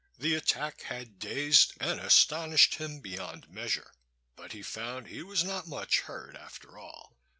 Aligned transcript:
The 0.17 0.33
attack 0.33 0.81
had 0.81 1.19
dazed 1.19 1.73
and 1.79 1.99
astonished 1.99 2.73
him 2.81 3.01
beyond 3.01 3.47
measure; 3.51 3.91
but 4.35 4.51
he 4.51 4.63
found 4.63 5.05
he 5.09 5.21
was 5.21 5.43
not 5.43 5.67
much 5.67 5.99
hurt, 5.99 6.35
after 6.35 6.79
all. 6.79 7.19